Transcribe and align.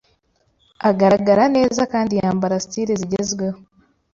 agaragara 0.89 1.43
neza 1.55 1.81
kandi 1.93 2.13
yambara 2.21 2.63
style 2.65 2.93
zigezweho, 3.01 3.59